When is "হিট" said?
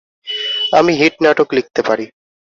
0.99-1.15